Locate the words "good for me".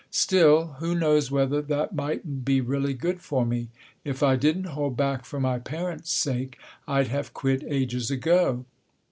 2.95-3.67